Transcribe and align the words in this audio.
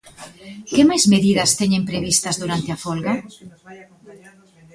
Que 0.73 0.83
máis 0.89 1.03
medidas 1.13 1.55
teñen 1.59 1.87
previstas 1.89 2.35
durante 2.41 2.69
a 2.71 2.81
folga? 2.83 3.13